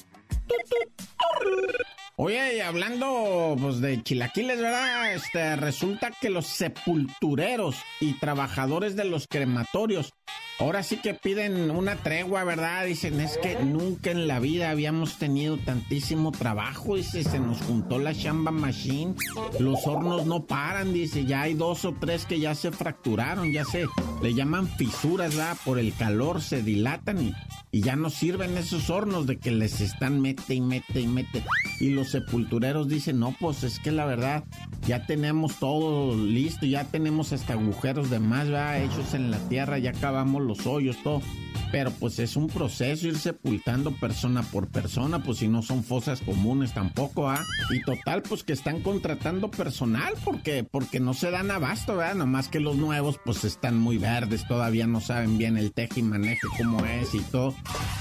Oye, 2.20 2.62
hablando 2.62 3.54
pues 3.60 3.80
de 3.80 4.02
chilaquiles, 4.02 4.60
¿verdad? 4.60 5.14
Este 5.14 5.54
resulta 5.54 6.10
que 6.20 6.30
los 6.30 6.46
sepultureros 6.46 7.76
y 8.00 8.14
trabajadores 8.14 8.96
de 8.96 9.04
los 9.04 9.28
crematorios 9.28 10.12
ahora 10.58 10.82
sí 10.82 10.96
que 10.96 11.14
piden 11.14 11.70
una 11.70 11.96
tregua, 11.96 12.44
¿verdad? 12.44 12.86
Dicen, 12.86 13.20
es 13.20 13.38
que 13.38 13.62
nunca 13.62 14.10
en 14.10 14.26
la 14.26 14.40
vida 14.40 14.70
habíamos 14.70 15.18
tenido 15.18 15.56
tantísimo 15.58 16.32
trabajo, 16.32 16.96
dice, 16.96 17.22
se 17.22 17.38
nos 17.38 17.62
juntó 17.62 17.98
la 17.98 18.14
chamba 18.14 18.50
machine, 18.50 19.14
los 19.58 19.86
hornos 19.86 20.26
no 20.26 20.44
paran, 20.44 20.92
dice, 20.92 21.24
ya 21.24 21.42
hay 21.42 21.54
dos 21.54 21.84
o 21.84 21.94
tres 21.98 22.26
que 22.26 22.40
ya 22.40 22.54
se 22.54 22.72
fracturaron, 22.72 23.52
ya 23.52 23.64
se 23.64 23.86
le 24.22 24.34
llaman 24.34 24.68
fisuras, 24.68 25.36
¿verdad? 25.36 25.56
Por 25.64 25.78
el 25.78 25.94
calor 25.94 26.42
se 26.42 26.62
dilatan 26.62 27.22
y, 27.22 27.34
y 27.70 27.82
ya 27.82 27.96
no 27.96 28.10
sirven 28.10 28.56
esos 28.56 28.90
hornos 28.90 29.26
de 29.26 29.38
que 29.38 29.50
les 29.50 29.80
están 29.80 30.20
mete 30.20 30.54
y 30.54 30.60
mete 30.60 31.00
y 31.00 31.06
mete. 31.06 31.44
Y 31.80 31.90
los 31.90 32.10
sepultureros 32.10 32.88
dicen, 32.88 33.20
no, 33.20 33.34
pues 33.38 33.62
es 33.62 33.78
que 33.78 33.92
la 33.92 34.06
verdad, 34.06 34.44
ya 34.86 35.06
tenemos 35.06 35.58
todo 35.58 36.16
listo, 36.16 36.66
ya 36.66 36.84
tenemos 36.84 37.32
hasta 37.32 37.52
agujeros 37.52 38.10
de 38.10 38.18
más, 38.18 38.46
¿verdad? 38.46 38.82
Hechos 38.82 39.14
en 39.14 39.30
la 39.30 39.38
tierra, 39.48 39.78
ya 39.78 39.90
acabamos 39.90 40.42
los 40.48 40.66
hoyos, 40.66 40.96
todo. 41.02 41.22
Pero 41.70 41.90
pues 41.90 42.18
es 42.18 42.34
un 42.36 42.46
proceso 42.46 43.06
ir 43.06 43.18
sepultando 43.18 43.92
persona 43.92 44.42
por 44.42 44.68
persona, 44.68 45.22
pues 45.22 45.38
si 45.38 45.48
no 45.48 45.62
son 45.62 45.84
fosas 45.84 46.22
comunes 46.22 46.72
tampoco, 46.72 47.28
¿ah? 47.28 47.44
Y 47.70 47.82
total, 47.82 48.22
pues 48.22 48.42
que 48.42 48.54
están 48.54 48.80
contratando 48.80 49.50
personal 49.50 50.14
porque, 50.24 50.64
porque 50.64 50.98
no 50.98 51.12
se 51.12 51.30
dan 51.30 51.50
abasto, 51.50 51.96
¿verdad? 51.96 52.14
Nomás 52.14 52.48
que 52.48 52.58
los 52.58 52.76
nuevos 52.76 53.20
pues 53.22 53.44
están 53.44 53.78
muy 53.78 53.98
verdes, 53.98 54.48
todavía 54.48 54.86
no 54.86 55.00
saben 55.00 55.36
bien 55.36 55.58
el 55.58 55.72
teje 55.72 56.00
y 56.00 56.04
maneje 56.04 56.40
cómo 56.56 56.84
es 56.86 57.14
y 57.14 57.20
todo. 57.20 57.54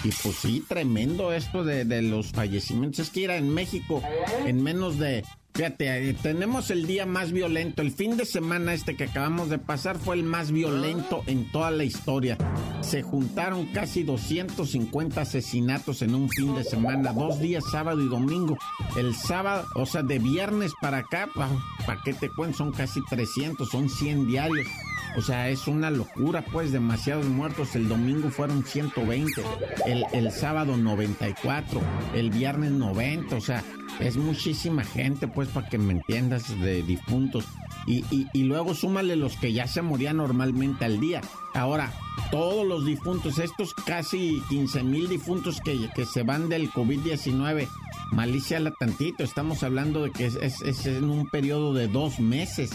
Y 0.06 0.12
pues 0.12 0.36
sí, 0.36 0.64
tremendo 0.66 1.34
esto 1.34 1.66
de, 1.66 1.84
de 1.84 2.02
los 2.02 2.32
fallecimientos. 2.32 3.00
Es 3.00 3.10
que 3.10 3.22
ir 3.22 3.32
en 3.32 3.54
México 3.54 4.02
en 4.46 4.64
menos 4.64 4.98
de 4.98 5.26
Fíjate, 5.58 6.14
tenemos 6.22 6.70
el 6.70 6.86
día 6.86 7.08
más 7.08 7.32
violento. 7.32 7.82
El 7.82 7.92
fin 7.92 8.16
de 8.16 8.26
semana 8.26 8.76
este 8.76 8.96
que 8.96 9.06
acabamos 9.06 9.50
de 9.50 9.58
pasar 9.58 9.98
fue 9.98 10.16
el 10.16 10.24
más 10.24 10.52
violento 10.52 11.24
en 11.26 11.52
toda 11.52 11.72
la 11.72 11.84
historia. 11.84 12.38
Se 12.82 13.02
juntaron 13.02 13.66
casi 13.74 14.04
250 14.04 15.20
asesinatos 15.20 16.04
en 16.04 16.14
un 16.14 16.30
fin 16.30 16.54
de 16.54 16.64
semana, 16.64 17.12
dos 17.12 17.40
días, 17.40 17.64
sábado 17.72 18.04
y 18.04 18.08
domingo. 18.08 18.56
El 19.00 19.16
sábado, 19.16 19.66
o 19.74 19.88
sea, 19.88 20.04
de 20.04 20.20
viernes 20.20 20.74
para 20.80 21.00
acá, 21.00 21.28
¿para 21.34 22.02
qué 22.06 22.14
te 22.14 22.30
cuento? 22.30 22.60
Son 22.60 22.72
casi 22.72 23.04
300, 23.10 23.68
son 23.68 23.90
100 23.90 24.28
diarios. 24.28 24.68
O 25.16 25.22
sea, 25.22 25.50
es 25.50 25.68
una 25.68 25.90
locura, 25.90 26.44
pues, 26.52 26.72
demasiados 26.72 27.26
muertos. 27.26 27.76
El 27.76 27.88
domingo 27.88 28.30
fueron 28.30 28.64
120, 28.64 29.42
el, 29.86 30.06
el 30.14 30.32
sábado 30.32 30.78
94, 30.78 31.82
el 32.14 32.30
viernes 32.30 32.72
90, 32.72 33.36
o 33.36 33.42
sea, 33.42 33.64
es 34.00 34.18
muchísima 34.18 34.84
gente, 34.84 35.28
pues, 35.28 35.50
para 35.50 35.68
que 35.70 35.78
me 35.78 35.94
entiendas, 35.94 36.60
de 36.60 36.84
difuntos. 36.84 37.46
Y, 37.88 38.04
y, 38.34 38.44
luego 38.44 38.74
súmale 38.74 39.16
los 39.16 39.38
que 39.38 39.54
ya 39.54 39.66
se 39.66 39.82
morían 39.82 40.18
normalmente 40.18 40.84
al 40.84 41.00
día. 41.00 41.22
Ahora, 41.58 41.92
todos 42.30 42.68
los 42.68 42.86
difuntos, 42.86 43.40
estos 43.40 43.74
casi 43.74 44.44
15 44.50 44.84
mil 44.84 45.08
difuntos 45.08 45.60
que, 45.60 45.90
que 45.96 46.06
se 46.06 46.22
van 46.22 46.50
del 46.50 46.70
COVID-19, 46.70 47.68
malicia 48.12 48.60
la 48.60 48.72
tantito, 48.72 49.24
estamos 49.24 49.64
hablando 49.64 50.04
de 50.04 50.12
que 50.12 50.26
es, 50.26 50.36
es, 50.36 50.86
en 50.86 51.10
un 51.10 51.30
periodo 51.30 51.74
de 51.74 51.88
dos 51.88 52.20
meses. 52.20 52.72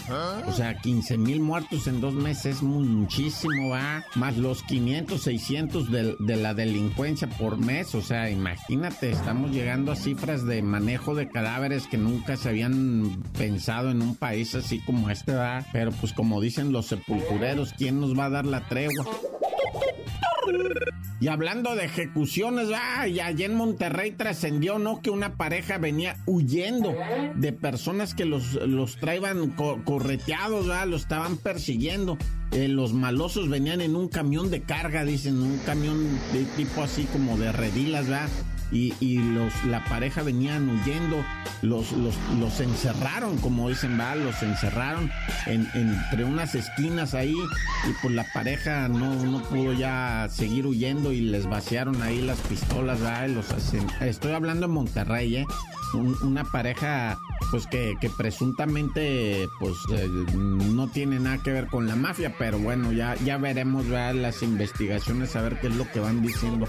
O 0.47 0.51
sea, 0.51 0.79
15 0.79 1.17
mil 1.17 1.39
muertos 1.39 1.87
en 1.87 2.01
dos 2.01 2.13
meses 2.13 2.57
es 2.57 2.63
muchísimo, 2.63 3.69
va. 3.69 4.03
Más 4.15 4.37
los 4.37 4.63
500, 4.63 5.21
600 5.21 5.91
de, 5.91 6.15
de 6.19 6.35
la 6.35 6.53
delincuencia 6.53 7.29
por 7.29 7.57
mes. 7.57 7.95
O 7.95 8.01
sea, 8.01 8.29
imagínate, 8.29 9.11
estamos 9.11 9.51
llegando 9.51 9.91
a 9.91 9.95
cifras 9.95 10.45
de 10.45 10.61
manejo 10.61 11.15
de 11.15 11.29
cadáveres 11.29 11.87
que 11.87 11.97
nunca 11.97 12.37
se 12.37 12.49
habían 12.49 13.21
pensado 13.37 13.91
en 13.91 14.01
un 14.01 14.15
país 14.15 14.55
así 14.55 14.79
como 14.79 15.09
este, 15.09 15.33
va. 15.33 15.65
Pero 15.71 15.91
pues 15.91 16.13
como 16.13 16.41
dicen 16.41 16.71
los 16.71 16.87
sepultureros, 16.87 17.73
¿quién 17.77 17.99
nos 17.99 18.17
va 18.17 18.25
a 18.25 18.29
dar 18.29 18.45
la 18.45 18.67
Y 21.19 21.29
hablando 21.29 21.73
de 21.75 21.85
ejecuciones, 21.85 22.67
y 23.07 23.19
allá 23.21 23.45
en 23.45 23.55
Monterrey 23.55 24.11
trascendió, 24.11 24.77
¿no? 24.77 25.01
Que 25.01 25.09
una 25.09 25.37
pareja 25.37 25.77
venía 25.77 26.17
huyendo 26.25 26.93
de 27.35 27.53
personas 27.53 28.13
que 28.13 28.25
los, 28.25 28.55
los 28.55 28.97
traían 28.97 29.51
correteados, 29.85 30.67
¿verdad? 30.67 30.87
Los 30.87 31.03
estaban 31.03 31.37
persiguiendo. 31.37 32.17
Eh, 32.51 32.67
los 32.67 32.91
malosos 32.93 33.47
venían 33.49 33.79
en 33.79 33.95
un 33.95 34.09
camión 34.09 34.51
de 34.51 34.63
carga, 34.63 35.05
dicen, 35.05 35.41
un 35.41 35.59
camión 35.59 36.19
de 36.33 36.43
tipo 36.57 36.83
así 36.83 37.05
como 37.05 37.37
de 37.37 37.53
redilas. 37.53 38.07
Y, 38.71 39.17
los, 39.17 39.53
la 39.65 39.83
pareja 39.85 40.23
venían 40.23 40.67
huyendo, 40.69 41.23
los, 41.61 41.91
los, 41.91 42.15
los 42.39 42.59
encerraron, 42.59 43.37
como 43.37 43.69
dicen, 43.69 43.99
va, 43.99 44.15
los 44.15 44.41
encerraron 44.41 45.11
entre 45.45 46.23
unas 46.23 46.55
esquinas 46.55 47.13
ahí 47.13 47.35
y 47.35 47.93
pues 48.01 48.13
la 48.13 48.25
pareja 48.33 48.87
no, 48.87 49.13
no 49.23 49.43
pudo 49.43 49.73
ya 49.73 50.27
seguir 50.31 50.65
huyendo 50.65 51.11
y 51.11 51.21
les 51.21 51.47
vaciaron 51.47 52.01
ahí 52.01 52.21
las 52.21 52.39
pistolas, 52.39 53.03
va, 53.03 53.27
los 53.27 53.45
estoy 54.01 54.31
hablando 54.31 54.65
en 54.65 54.71
Monterrey, 54.71 55.35
¿eh? 55.37 55.45
una 55.93 56.43
pareja 56.43 57.19
pues 57.51 57.67
que, 57.67 57.95
presuntamente 58.17 59.47
pues 59.59 59.75
eh, 59.93 60.07
no 60.35 60.87
tiene 60.89 61.19
nada 61.19 61.41
que 61.41 61.51
ver 61.51 61.67
con 61.67 61.87
la 61.87 61.95
mafia, 61.95 62.35
pero 62.37 62.59
bueno, 62.59 62.91
ya, 62.91 63.15
ya 63.23 63.37
veremos 63.37 63.87
las 63.87 64.43
investigaciones 64.43 65.35
a 65.35 65.41
ver 65.41 65.59
qué 65.59 65.67
es 65.67 65.75
lo 65.75 65.89
que 65.91 65.99
van 65.99 66.21
diciendo. 66.21 66.67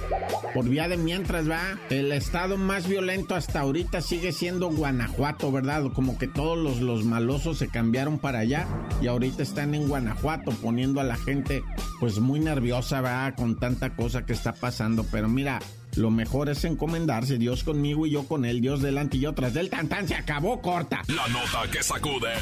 Por 0.54 0.68
vía 0.68 0.88
de 0.88 0.96
mientras 0.96 1.50
va, 1.50 1.78
el 1.90 2.12
estado 2.12 2.56
más 2.56 2.88
violento 2.88 3.34
hasta 3.34 3.60
ahorita 3.60 4.00
sigue 4.00 4.32
siendo 4.32 4.70
Guanajuato, 4.70 5.50
¿verdad? 5.50 5.84
Como 5.92 6.18
que 6.18 6.28
todos 6.28 6.58
los, 6.58 6.80
los 6.80 7.04
malosos 7.04 7.58
se 7.58 7.68
cambiaron 7.68 8.18
para 8.18 8.40
allá 8.40 8.66
y 9.00 9.06
ahorita 9.06 9.42
están 9.42 9.74
en 9.74 9.88
Guanajuato 9.88 10.52
poniendo 10.52 11.00
a 11.00 11.04
la 11.04 11.16
gente 11.16 11.62
pues 12.00 12.18
muy 12.18 12.40
nerviosa, 12.40 13.00
va, 13.00 13.32
con 13.34 13.58
tanta 13.58 13.94
cosa 13.96 14.26
que 14.26 14.32
está 14.32 14.52
pasando, 14.52 15.04
pero 15.10 15.28
mira, 15.28 15.60
lo 15.96 16.10
mejor 16.10 16.48
es 16.48 16.64
encomendarse, 16.64 17.38
Dios 17.38 17.64
conmigo 17.64 18.06
y 18.06 18.10
yo 18.10 18.24
con 18.26 18.44
él, 18.44 18.60
Dios 18.60 18.80
delante 18.82 19.16
y 19.16 19.20
yo 19.20 19.32
tras 19.32 19.54
del 19.54 19.70
tantán, 19.70 20.08
se 20.08 20.14
acabó 20.14 20.60
corta. 20.60 21.02
La 21.08 21.28
nota 21.28 21.70
que 21.70 21.82
sacude. 21.82 22.32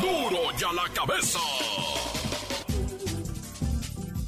Duro, 0.00 0.30
duro 0.30 0.58
ya 0.58 0.72
la 0.72 0.92
cabeza. 0.94 1.38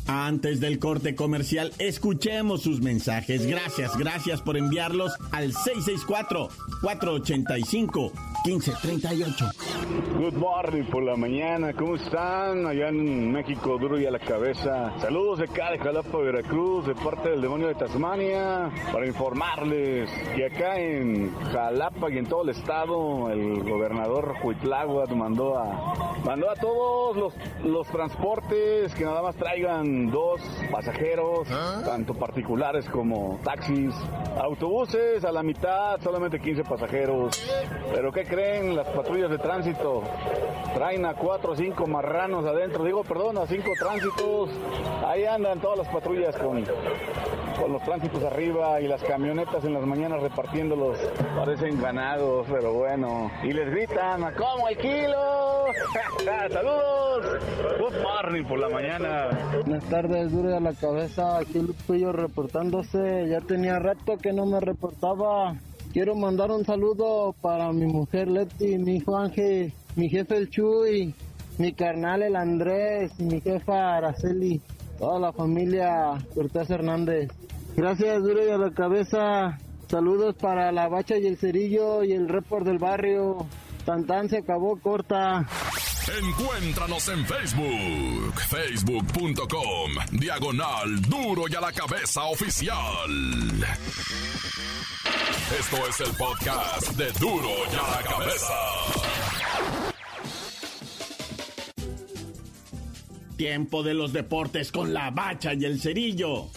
Antes 0.06 0.58
del 0.58 0.80
corte 0.80 1.14
comercial, 1.14 1.72
escuchemos 1.78 2.62
sus 2.62 2.80
mensajes. 2.80 3.46
Gracias, 3.46 3.96
gracias 3.96 4.42
por 4.42 4.56
enviarlos 4.56 5.12
al 5.30 5.52
664 5.52 6.48
485 6.82 8.12
1538. 8.44 9.50
Good 10.16 10.34
morning 10.34 10.84
por 10.84 11.02
la 11.02 11.14
mañana, 11.14 11.74
¿cómo 11.74 11.96
están? 11.96 12.66
Allá 12.66 12.88
en 12.88 13.32
México, 13.32 13.76
duro 13.78 14.00
y 14.00 14.06
a 14.06 14.10
la 14.10 14.18
cabeza. 14.18 14.92
Saludos 14.98 15.40
de 15.40 15.44
acá 15.44 15.70
de 15.72 15.78
Jalapa, 15.78 16.18
Veracruz, 16.18 16.86
de 16.86 16.94
parte 16.94 17.30
del 17.30 17.42
demonio 17.42 17.68
de 17.68 17.74
Tasmania, 17.74 18.70
para 18.92 19.06
informarles 19.06 20.10
que 20.34 20.46
acá 20.46 20.78
en 20.78 21.34
Jalapa 21.52 22.10
y 22.10 22.18
en 22.18 22.26
todo 22.26 22.42
el 22.44 22.50
estado, 22.50 23.30
el 23.30 23.62
gobernador 23.62 24.34
Huitláhuac 24.42 25.10
mandó 25.10 25.58
a, 25.58 26.20
mandó 26.24 26.50
a 26.50 26.54
todos 26.54 27.16
los, 27.16 27.34
los 27.64 27.86
transportes 27.88 28.94
que 28.94 29.04
nada 29.04 29.22
más 29.22 29.36
traigan 29.36 30.10
dos 30.10 30.40
pasajeros, 30.70 31.46
¿Ah? 31.50 31.82
tanto 31.84 32.14
particulares 32.14 32.88
como 32.88 33.38
taxis, 33.44 33.94
autobuses 34.40 35.24
a 35.24 35.32
la 35.32 35.42
mitad, 35.42 36.00
solamente 36.00 36.40
15 36.40 36.64
pasajeros. 36.64 37.50
Pero 37.92 38.12
¿qué 38.12 38.29
creen 38.30 38.76
las 38.76 38.86
patrullas 38.88 39.28
de 39.28 39.38
tránsito? 39.38 40.02
Traen 40.72 41.04
a 41.04 41.14
cuatro 41.14 41.52
o 41.52 41.56
cinco 41.56 41.86
marranos 41.86 42.46
adentro, 42.46 42.84
digo, 42.84 43.02
perdón, 43.02 43.38
a 43.38 43.46
cinco 43.46 43.72
tránsitos. 43.78 44.50
Ahí 45.04 45.24
andan 45.24 45.60
todas 45.60 45.78
las 45.78 45.88
patrullas 45.88 46.36
con, 46.36 46.64
con 47.60 47.72
los 47.72 47.82
tránsitos 47.82 48.22
arriba 48.22 48.80
y 48.80 48.86
las 48.86 49.02
camionetas 49.02 49.64
en 49.64 49.74
las 49.74 49.84
mañanas 49.84 50.22
repartiéndolos. 50.22 50.96
Parecen 51.36 51.82
ganados, 51.82 52.46
pero 52.48 52.72
bueno. 52.72 53.30
Y 53.42 53.52
les 53.52 53.68
gritan, 53.68 54.22
¿a 54.22 54.32
cómo 54.32 54.68
el 54.68 54.78
kilo? 54.78 55.66
¡Saludos! 56.50 57.42
Good 57.80 58.02
morning 58.02 58.44
por 58.44 58.58
la 58.60 58.68
mañana. 58.68 59.28
Buenas 59.64 59.84
tardes, 59.84 60.30
duro 60.30 60.56
a 60.56 60.60
la 60.60 60.72
cabeza. 60.74 61.38
Aquí 61.38 61.58
Lupillo 61.58 62.12
reportándose. 62.12 63.28
Ya 63.28 63.40
tenía 63.40 63.80
rato 63.80 64.16
que 64.18 64.32
no 64.32 64.46
me 64.46 64.60
reportaba. 64.60 65.56
Quiero 65.92 66.14
mandar 66.14 66.52
un 66.52 66.64
saludo 66.64 67.34
para 67.40 67.72
mi 67.72 67.84
mujer 67.84 68.28
Leti, 68.28 68.78
mi 68.78 68.96
hijo 68.96 69.16
Ángel, 69.16 69.72
mi 69.96 70.08
jefe 70.08 70.36
el 70.36 70.48
Chuy, 70.48 71.12
mi 71.58 71.72
carnal 71.72 72.22
el 72.22 72.36
Andrés, 72.36 73.18
mi 73.18 73.40
jefa 73.40 73.96
Araceli, 73.96 74.60
toda 75.00 75.18
la 75.18 75.32
familia 75.32 76.12
Cortés 76.32 76.70
Hernández. 76.70 77.32
Gracias, 77.76 78.22
duro 78.22 78.46
y 78.46 78.50
a 78.50 78.58
la 78.58 78.70
cabeza. 78.70 79.58
Saludos 79.88 80.36
para 80.36 80.70
la 80.70 80.86
bacha 80.88 81.18
y 81.18 81.26
el 81.26 81.36
cerillo 81.38 82.04
y 82.04 82.12
el 82.12 82.28
report 82.28 82.64
del 82.64 82.78
barrio. 82.78 83.38
Tantán 83.84 84.28
se 84.28 84.38
acabó 84.38 84.78
corta. 84.78 85.48
Encuéntranos 86.08 87.08
en 87.08 87.26
Facebook, 87.26 88.40
facebook.com, 88.48 89.92
diagonal 90.12 91.00
duro 91.02 91.44
y 91.48 91.54
a 91.54 91.60
la 91.60 91.72
cabeza 91.72 92.24
oficial. 92.24 93.10
Esto 95.58 95.76
es 95.88 96.00
el 96.00 96.16
podcast 96.16 96.88
de 96.96 97.12
duro 97.12 97.50
y 97.70 97.76
a 97.76 97.96
la 97.96 98.02
cabeza. 98.02 98.54
Tiempo 103.36 103.82
de 103.82 103.94
los 103.94 104.12
deportes 104.12 104.72
con 104.72 104.92
la 104.94 105.10
bacha 105.10 105.54
y 105.54 105.64
el 105.64 105.80
cerillo. 105.80 106.50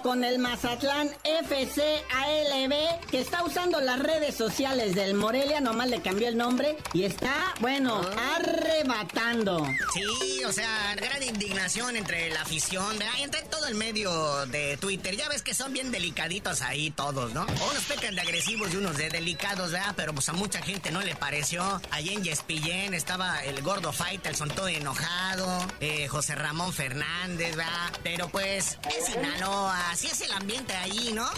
Con 0.00 0.24
el 0.24 0.38
Mazatlán 0.38 1.10
FC 1.24 2.02
ALB, 2.14 3.10
que 3.10 3.20
está 3.20 3.44
usando 3.44 3.80
las 3.80 3.98
redes 3.98 4.34
sociales 4.34 4.94
del 4.94 5.14
Morelia, 5.14 5.60
nomás 5.60 5.88
le 5.90 6.00
cambió 6.00 6.28
el 6.28 6.36
nombre, 6.38 6.78
y 6.94 7.04
está, 7.04 7.52
bueno, 7.60 8.00
ah. 8.16 8.36
arrebatando. 8.36 9.66
Sí, 9.92 10.44
o 10.44 10.52
sea, 10.52 10.94
gran 10.94 11.22
indignación 11.22 11.96
entre 11.96 12.30
la 12.30 12.42
afición, 12.42 12.98
¿verdad? 12.98 13.12
entre 13.20 13.42
todo 13.42 13.66
el 13.66 13.74
medio 13.74 14.46
de 14.46 14.78
Twitter. 14.78 15.16
Ya 15.16 15.28
ves 15.28 15.42
que 15.42 15.52
son 15.52 15.72
bien 15.72 15.90
delicaditos 15.90 16.62
ahí 16.62 16.90
todos, 16.90 17.34
¿no? 17.34 17.42
Unos 17.42 17.84
pecan 17.86 18.14
de 18.14 18.22
agresivos 18.22 18.72
y 18.72 18.76
unos 18.76 18.96
de 18.96 19.10
delicados, 19.10 19.72
¿verdad? 19.72 19.92
Pero 19.96 20.14
pues 20.14 20.28
a 20.28 20.32
mucha 20.32 20.62
gente 20.62 20.90
no 20.90 21.02
le 21.02 21.14
pareció. 21.16 21.82
Allí 21.90 22.14
en 22.14 22.22
Yespillén 22.22 22.94
estaba 22.94 23.44
el 23.44 23.60
gordo 23.62 23.92
Faitelson 23.92 24.48
todo 24.50 24.68
enojado, 24.68 25.66
eh, 25.80 26.08
José 26.08 26.34
Ramón 26.34 26.72
Fernández, 26.72 27.56
¿verdad? 27.56 27.92
Pero 28.02 28.28
pues 28.28 28.78
es 28.96 29.06
Sinaloa 29.06 29.81
así 29.90 30.06
es 30.06 30.20
el 30.22 30.32
ambiente 30.32 30.74
ahí, 30.74 31.12
¿no? 31.12 31.28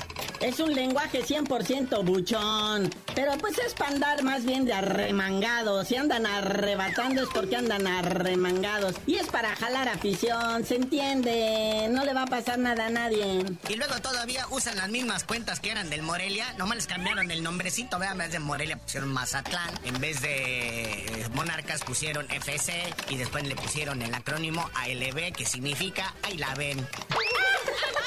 Es 0.41 0.61
un 0.61 0.75
lenguaje 0.75 1.25
100% 1.25 2.05
buchón. 2.05 2.91
Pero 3.15 3.39
pues 3.39 3.57
es 3.59 3.75
para 3.75 3.93
andar 3.93 4.23
más 4.23 4.45
bien 4.45 4.65
de 4.65 4.75
arremangados. 4.75 5.89
Si 5.89 5.97
andan 5.97 6.27
arrebatando 6.27 7.23
es 7.23 7.29
porque 7.33 7.57
andan 7.57 7.87
arremangados. 7.87 8.97
Y 9.07 9.17
es 9.17 9.27
para 9.29 9.55
jalar 9.57 9.89
afición, 9.89 10.65
¿se 10.65 10.77
entiende? 10.77 11.89
No 11.91 12.05
le 12.05 12.13
va 12.13 12.23
a 12.23 12.27
pasar 12.27 12.59
nada 12.59 12.87
a 12.87 12.91
nadie. 12.91 13.45
Y 13.69 13.77
luego 13.77 14.01
todavía 14.01 14.47
usan 14.51 14.77
las 14.77 14.89
mismas 14.89 15.25
cuentas 15.25 15.61
que 15.61 15.71
eran 15.71 15.89
del 15.91 16.03
Morelia. 16.03 16.53
Nomás 16.59 16.77
les 16.77 16.87
cambiaron 16.87 17.31
el 17.31 17.43
nombrecito, 17.43 17.99
vean, 17.99 18.13
en 18.13 18.19
vez 18.19 18.33
de 18.33 18.39
Morelia 18.41 18.77
pusieron 18.77 19.13
Mazatlán. 19.13 19.71
En 19.85 20.01
vez 20.01 20.21
de 20.21 21.23
eh, 21.23 21.29
Monarcas 21.35 21.83
pusieron 21.83 22.31
FC. 22.31 22.95
Y 23.09 23.17
después 23.17 23.45
le 23.45 23.57
pusieron 23.57 24.03
el 24.03 24.13
acrónimo 24.13 24.69
ALB, 24.75 25.33
que 25.33 25.47
significa 25.47 26.15
ahí 26.23 26.37
la 26.37 26.55
ven. 26.55 26.87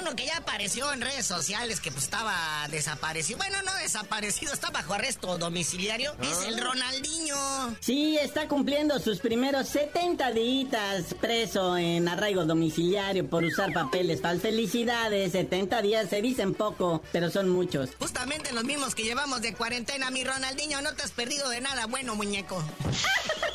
Uno 0.00 0.16
que 0.16 0.26
ya 0.26 0.38
apareció 0.38 0.92
en 0.92 1.00
redes 1.00 1.26
sociales 1.26 1.80
que 1.80 1.90
pues 1.90 2.04
estaba 2.04 2.66
desaparecido. 2.70 3.38
Bueno, 3.38 3.58
no 3.62 3.74
desaparecido, 3.82 4.52
está 4.52 4.70
bajo 4.70 4.94
arresto 4.94 5.36
domiciliario. 5.36 6.14
Es 6.22 6.46
el 6.46 6.58
ah. 6.58 6.64
Ronaldinho. 6.64 7.76
Sí, 7.80 8.16
está 8.16 8.48
cumpliendo 8.48 8.98
sus 8.98 9.18
primeros 9.18 9.68
70 9.68 10.32
días 10.32 11.14
preso 11.20 11.76
en 11.76 12.08
arraigo 12.08 12.44
domiciliario 12.44 13.28
por 13.28 13.44
usar 13.44 13.72
papeles 13.72 14.22
falsos. 14.22 14.42
Felicidades, 14.42 15.32
70 15.32 15.82
días 15.82 16.08
se 16.08 16.22
dicen 16.22 16.54
poco, 16.54 17.02
pero 17.12 17.30
son 17.30 17.48
muchos. 17.48 17.90
Justamente 17.98 18.52
los 18.52 18.64
mismos 18.64 18.94
que 18.94 19.02
llevamos 19.02 19.42
de 19.42 19.54
cuarentena, 19.54 20.10
mi 20.10 20.24
Ronaldinho, 20.24 20.80
no 20.80 20.94
te 20.94 21.02
has 21.02 21.10
perdido 21.10 21.48
de 21.50 21.60
nada 21.60 21.86
bueno, 21.86 22.14
muñeco. 22.14 22.62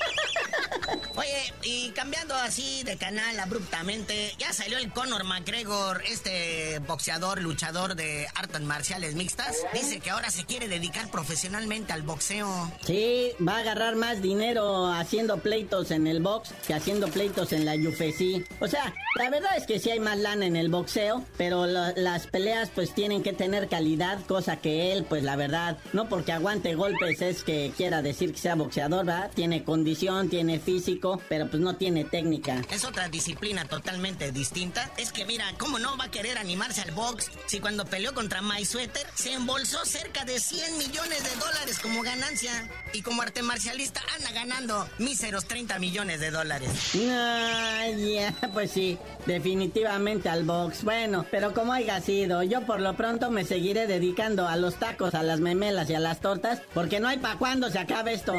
Oye, 1.17 1.53
y 1.63 1.91
cambiando 1.91 2.35
así 2.35 2.83
de 2.83 2.97
canal 2.97 3.39
abruptamente, 3.39 4.33
ya 4.37 4.51
salió 4.51 4.77
el 4.77 4.91
Conor 4.91 5.23
McGregor, 5.23 6.03
este 6.05 6.79
boxeador, 6.79 7.41
luchador 7.41 7.95
de 7.95 8.27
artes 8.35 8.61
marciales 8.61 9.15
mixtas. 9.15 9.55
Dice 9.73 10.01
que 10.01 10.09
ahora 10.09 10.29
se 10.29 10.45
quiere 10.45 10.67
dedicar 10.67 11.09
profesionalmente 11.09 11.93
al 11.93 12.01
boxeo. 12.01 12.71
Sí, 12.85 13.31
va 13.45 13.57
a 13.57 13.59
agarrar 13.59 13.95
más 13.95 14.21
dinero 14.21 14.87
haciendo 14.91 15.37
pleitos 15.37 15.91
en 15.91 16.07
el 16.07 16.21
box 16.21 16.53
que 16.67 16.73
haciendo 16.73 17.07
pleitos 17.07 17.53
en 17.53 17.63
la 17.63 17.75
UFC. 17.75 18.45
O 18.59 18.67
sea, 18.67 18.93
la 19.15 19.29
verdad 19.29 19.55
es 19.55 19.65
que 19.65 19.79
sí 19.79 19.91
hay 19.91 19.99
más 20.01 20.17
lana 20.17 20.45
en 20.45 20.57
el 20.57 20.69
boxeo, 20.69 21.23
pero 21.37 21.65
las 21.65 22.27
peleas 22.27 22.69
pues 22.75 22.93
tienen 22.93 23.23
que 23.23 23.31
tener 23.31 23.69
calidad, 23.69 24.25
cosa 24.25 24.57
que 24.57 24.91
él, 24.91 25.05
pues 25.05 25.23
la 25.23 25.37
verdad, 25.37 25.77
no 25.93 26.09
porque 26.09 26.33
aguante 26.33 26.75
golpes 26.75 27.21
es 27.21 27.43
que 27.43 27.71
quiera 27.77 28.01
decir 28.01 28.33
que 28.33 28.39
sea 28.39 28.55
boxeador, 28.55 29.05
¿verdad? 29.05 29.31
Tiene 29.33 29.63
condición, 29.63 30.29
tiene 30.29 30.59
físico, 30.59 31.04
pero 31.29 31.47
pues 31.49 31.61
no 31.61 31.75
tiene 31.75 32.03
técnica. 32.03 32.61
Es 32.71 32.83
otra 32.83 33.09
disciplina 33.09 33.65
totalmente 33.65 34.31
distinta. 34.31 34.89
Es 34.97 35.11
que 35.11 35.25
mira, 35.25 35.45
¿cómo 35.57 35.79
no 35.79 35.97
va 35.97 36.05
a 36.05 36.11
querer 36.11 36.37
animarse 36.37 36.81
al 36.81 36.91
box 36.91 37.31
si 37.45 37.59
cuando 37.59 37.85
peleó 37.85 38.13
contra 38.13 38.41
My 38.41 38.65
Sweater 38.65 39.05
se 39.13 39.33
embolsó 39.33 39.85
cerca 39.85 40.25
de 40.25 40.39
100 40.39 40.77
millones 40.77 41.23
de 41.23 41.35
dólares 41.39 41.79
como 41.79 42.01
ganancia? 42.01 42.69
Y 42.93 43.01
como 43.01 43.21
arte 43.21 43.43
marcialista 43.43 44.01
anda 44.15 44.31
ganando 44.31 44.87
míseros 44.97 45.45
30 45.45 45.79
millones 45.79 46.19
de 46.19 46.31
dólares. 46.31 46.71
Ay, 46.95 48.15
ya, 48.15 48.33
pues 48.53 48.71
sí, 48.71 48.97
definitivamente 49.25 50.29
al 50.29 50.43
box. 50.43 50.83
Bueno, 50.83 51.25
pero 51.29 51.53
como 51.53 51.73
haya 51.73 52.01
sido, 52.01 52.43
yo 52.43 52.65
por 52.65 52.79
lo 52.81 52.95
pronto 52.95 53.29
me 53.29 53.45
seguiré 53.45 53.87
dedicando 53.87 54.47
a 54.47 54.55
los 54.55 54.75
tacos, 54.79 55.13
a 55.13 55.23
las 55.23 55.39
memelas 55.39 55.89
y 55.89 55.95
a 55.95 55.99
las 55.99 56.19
tortas, 56.19 56.61
porque 56.73 56.99
no 56.99 57.07
hay 57.07 57.17
para 57.17 57.37
cuándo 57.37 57.69
se 57.69 57.79
acabe 57.79 58.13
esto. 58.13 58.33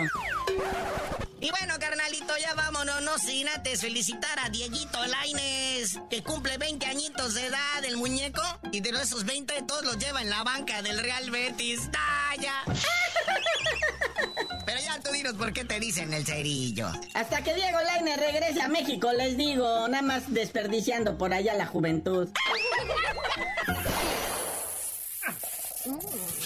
Y 1.41 1.51
bueno, 1.51 1.75
carnalito, 1.79 2.33
ya 2.41 2.55
vámonos, 2.57 3.03
no 3.03 3.19
sin 3.19 3.49
antes 3.49 3.81
felicitar 3.81 4.39
a 4.41 4.49
Dieguito 4.49 4.99
Laines, 5.07 6.01
que 6.11 6.23
cumple 6.23 6.59
20 6.59 6.87
añitos 6.87 7.35
de 7.35 7.47
edad, 7.47 7.85
el 7.85 7.97
muñeco, 7.97 8.43
y 8.73 8.81
de 8.81 8.91
esos 8.91 9.25
20 9.25 9.63
todos 9.63 9.85
los 9.85 9.99
lleva 9.99 10.23
en 10.23 10.31
la 10.31 10.43
banca 10.43 10.83
del 10.83 10.99
Real 10.99 11.31
Betis. 11.31 11.91
¡Talla! 11.91 12.65
Pero 14.67 14.81
ya 14.81 15.01
tú 15.01 15.13
dinos 15.13 15.35
por 15.35 15.53
qué 15.53 15.65
te 15.65 15.79
dicen 15.79 16.13
el 16.13 16.27
cerillo. 16.27 16.91
Hasta 17.15 17.43
que 17.43 17.55
Diego 17.55 17.79
Laines 17.81 18.19
regrese 18.19 18.63
a 18.63 18.69
México, 18.69 19.13
les 19.13 19.37
digo, 19.37 19.87
nada 19.89 20.03
más 20.03 20.33
desperdiciando 20.33 21.17
por 21.17 21.33
allá 21.33 21.55
la 21.55 21.67
juventud. 21.67 22.29